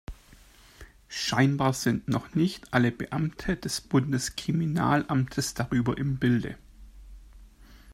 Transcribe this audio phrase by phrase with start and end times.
[1.09, 6.57] Scheinbar sind noch nicht alle Beamte des Bundeskriminalamtes darüber im Bilde.